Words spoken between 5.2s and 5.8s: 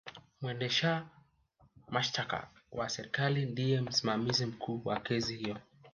hizo